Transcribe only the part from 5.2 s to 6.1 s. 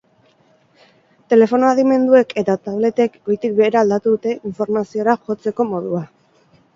jotzeko modua.